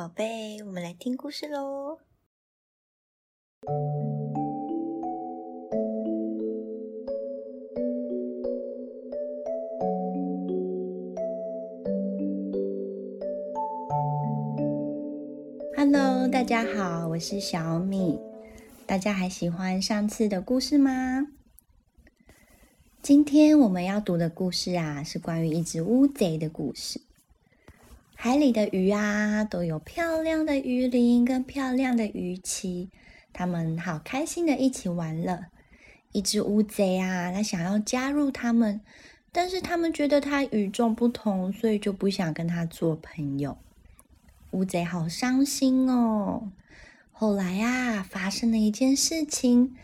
[0.00, 1.98] 宝贝，我们来听故事喽。
[15.76, 18.18] Hello，大家好，我是小米。
[18.86, 21.26] 大家还喜欢上次的故事吗？
[23.02, 27.02] 今天我们要读的故事啊，是关于一只乌贼的故事。
[28.22, 32.90] 海里的鱼啊，都有漂亮的鱼鳞跟漂亮的鱼鳍，
[33.32, 35.46] 它们好开心的一起玩了。
[36.12, 38.82] 一只乌贼啊，它想要加入他们，
[39.32, 43.56] 但是他们觉得它与众不同，所以就不想跟它做朋友。
[44.50, 46.52] 乌贼好伤心哦。
[47.12, 49.74] 后来啊，发生了一件事情，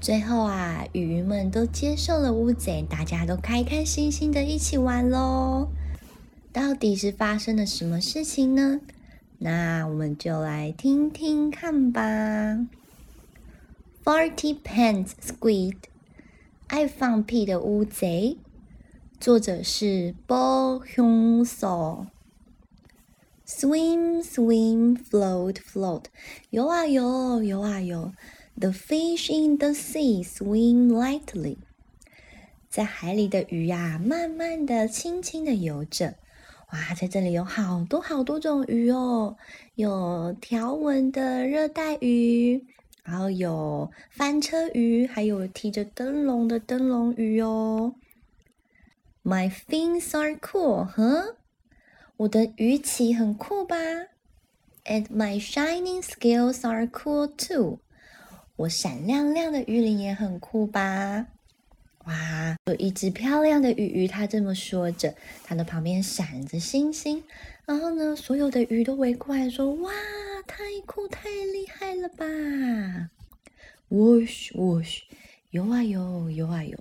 [0.00, 5.72] 最后啊，鱼们都接受了乌贼，大家都开开心心的一起玩喽。
[6.52, 8.80] 到底是发生了什么事情呢？
[9.38, 12.66] 那我们就来听听看吧。
[14.02, 15.76] Farty Pants Squid，
[16.66, 18.36] 爱放屁的乌贼。
[19.20, 22.06] 作者是 Bo Hyun So。
[23.46, 26.04] Swim, swim, float, float，
[26.50, 28.12] 游啊游，游啊游。
[28.58, 31.58] The fish in the sea swim lightly。
[32.68, 36.16] 在海里的鱼呀，慢慢的、轻轻的游着。
[36.72, 39.36] 哇，在这里有好多好多种鱼哦，
[39.74, 42.64] 有条纹的热带鱼，
[43.02, 47.94] 然后有翻车鱼，还有提着灯笼的灯笼鱼哦。
[49.24, 51.34] My fins are cool，哼，
[52.18, 53.76] 我的鱼鳍很酷吧
[54.84, 57.80] ？And my shining scales are cool too，
[58.54, 61.26] 我闪亮亮的鱼鳞也很酷吧？
[62.06, 67.22] 哇，有一只漂亮的鱼鱼，它这么说着，它的旁边闪着星星。
[67.66, 69.92] 然后呢，所有的鱼都围过来说：“哇，
[70.46, 72.24] 太酷，太厉害了吧
[73.90, 75.02] ！”Wash wash，
[75.50, 76.78] 游啊游，游啊游。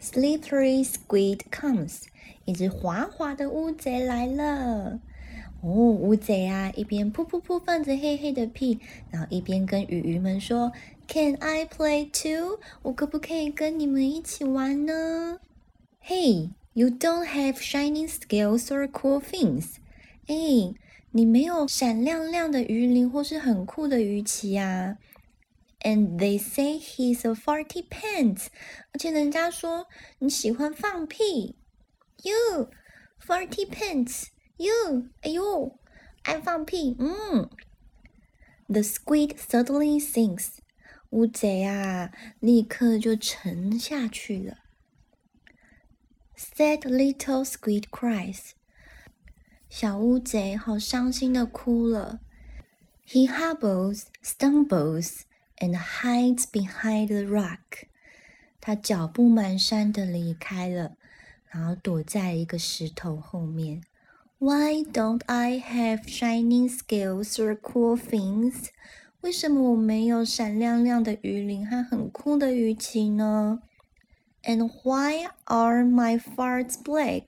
[0.00, 2.04] Slippery squid comes，
[2.46, 5.00] 一只滑滑的乌贼来了。
[5.62, 8.78] 哦，乌贼啊，一边噗噗噗放着黑黑的屁，
[9.10, 10.72] 然后一边跟鱼鱼们说。
[11.12, 12.60] Can I play too？
[12.82, 15.40] 我可不可以跟你们一起玩呢
[16.06, 19.78] ？Hey, you don't have shining scales or cool fins。
[20.28, 20.72] 哎，
[21.10, 24.98] 你没有闪亮亮的鱼鳞或是很酷的鱼鳍啊。
[25.80, 28.46] And they say he's a farty pants。
[28.92, 29.88] 而且人家说
[30.20, 31.56] 你喜欢放屁。
[32.22, 32.68] You
[33.20, 34.26] farty pants。
[34.59, 35.79] You，哎呦，
[36.23, 36.95] 爱放屁。
[36.99, 37.49] 嗯。
[38.67, 40.57] The squid suddenly sinks。
[41.11, 44.57] 乌贼啊，立刻就沉下去了。
[46.35, 48.51] Sad little squid cries，
[49.69, 52.19] 小乌贼好伤心的哭了。
[53.07, 55.21] He hobbles, stumbles,
[55.57, 57.87] and hides behind the rock。
[58.59, 60.97] 他脚步蹒跚的离开了，
[61.47, 63.83] 然后躲在一个石头后面。
[64.39, 68.67] Why don't I have shining scales or cool fins？
[69.21, 73.61] 为什么我没有闪亮亮的鱼鳞和很酷的鱼鳍呢？
[74.43, 77.25] And why are my farts black？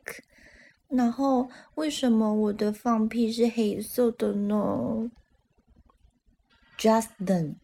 [0.90, 5.10] 然后为什么我的放屁是黑色的呢？
[6.78, 7.56] Just then，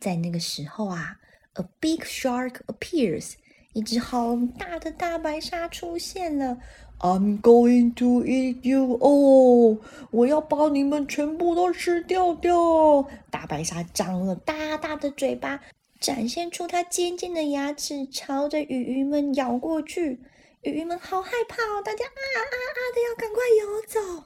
[0.00, 1.18] 在那个时候啊，
[1.54, 3.34] a big shark appears，
[3.74, 6.58] 一只好大的大白鲨出现了。
[6.99, 9.77] I'm going to eat you all！
[10.09, 13.07] 我要把你们全部都吃掉掉！
[13.29, 15.61] 大白鲨张了大大的嘴巴，
[15.99, 20.19] 展现出它尖尖的牙齿，朝着鱼鱼们咬过去。
[20.63, 24.25] 鱼鱼们好害怕哦，大家啊啊啊的要赶快游走。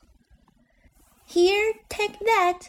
[1.27, 2.67] Here, take that！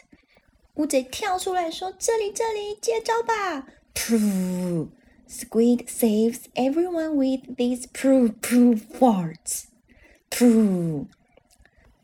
[0.75, 9.63] 乌贼跳出来说：“这里，这里，接招吧！”！”Poo！Squid saves everyone with these poo poo farts.
[10.33, 11.05] 噗！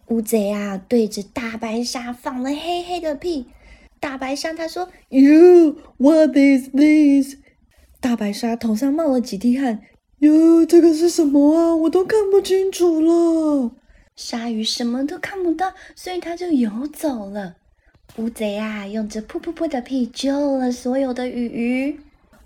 [0.09, 3.47] 乌贼啊，对着大白鲨放了黑黑的屁。
[3.99, 7.37] 大白鲨他说：“You, what is this？”
[7.99, 9.81] 大白鲨头上冒了几滴汗。
[10.19, 11.75] 哟，这个是什么啊？
[11.75, 13.71] 我都看不清楚了。
[14.15, 17.55] 鲨鱼什么都看不到，所以它就游走了。
[18.17, 21.99] 乌贼啊，用着噗噗噗的屁救了所有的鱼鱼。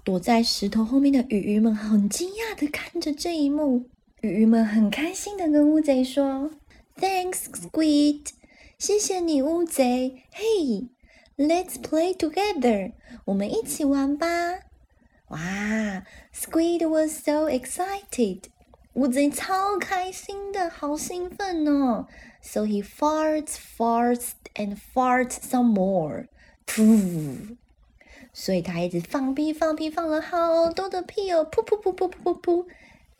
[0.03, 3.85] 躲在石头后面的鱼鱼们很惊讶的看着这一幕。
[4.22, 6.52] 鱼鱼们很开心的跟乌贼说：“
[6.98, 8.26] Thanks, Squid，
[8.78, 10.24] 谢谢你，乌贼。
[10.32, 12.92] Hey，let's play together，
[13.26, 14.26] 我们一起玩吧。”
[15.28, 16.04] 哇，
[16.34, 18.44] Squid was so excited，
[18.94, 22.06] 乌贼超开心的，好兴奋哦。
[22.40, 26.26] So he farts, farts, and farts some more.
[26.66, 27.56] 噗！
[28.32, 31.48] 所以他一直放屁，放屁，放了好多的屁哦！
[31.50, 32.66] 噗噗噗噗噗噗噗。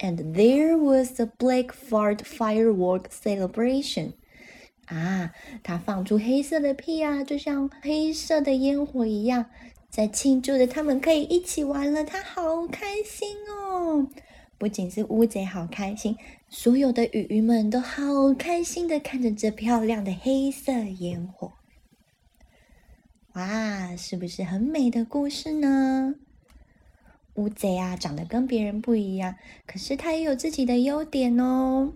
[0.03, 4.15] And there was a black fart firework celebration.
[4.88, 5.31] 啊，
[5.63, 9.45] 他放出黑色的屁啊，就像黑色的烟火一样，
[9.89, 12.03] 在庆祝着他们可以一起玩了。
[12.03, 14.09] 他好开心哦！
[14.57, 16.17] 不仅是乌贼好开心，
[16.49, 21.53] 所有的鱼鱼们都好开心的看着这漂亮的黑色烟火。
[23.35, 26.15] 哇，是不是很美的故事呢？
[27.35, 29.35] 乌贼啊，长得跟别人不一样，
[29.65, 31.94] 可是它也有自己的优点哦。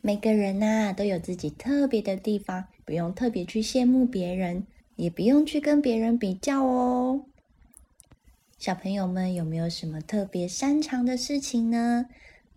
[0.00, 7.24] 每个人呐，都有自己特别的地方，不用特别去羡慕别人，也不用去跟别人比较哦。
[8.58, 12.06] 小朋友们有没有什么特别擅长的事情呢？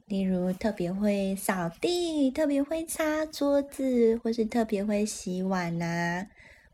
[0.06, 6.28] 例如特别会扫地、特别会擦桌子，或是特别会洗碗呐，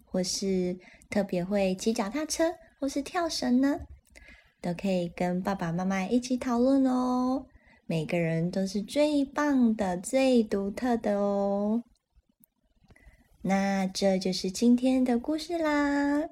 [0.06, 0.78] 或是
[1.10, 3.80] 特别会骑脚踏车，或是跳绳呢？
[4.62, 7.48] 都可以跟爸爸妈妈一起讨论哦。
[7.88, 11.84] 每个人都是最棒的、最独特的哦。
[13.42, 16.30] 那这就是今天的故事啦。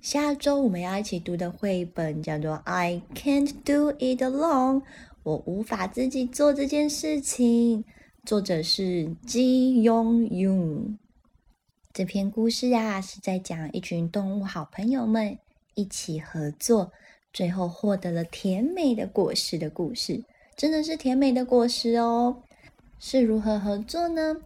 [0.00, 4.80] 下周我们要一起读的绘本叫做《I Can't Do It Alone》，
[5.22, 7.84] 我无法自己做这件事情。
[8.24, 10.98] 作者是金庸勇。
[11.92, 15.38] 这篇故事啊，是在讲一群动物好朋友们
[15.76, 16.90] 一起合作，
[17.32, 20.24] 最后获得了甜美的果实的故事。
[20.56, 22.42] 真的是甜美的果实哦。
[22.98, 24.36] 是如何合作呢？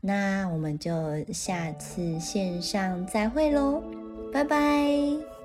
[0.00, 0.90] 那我们就
[1.32, 3.82] 下次线上再会喽。
[4.32, 5.37] 拜拜。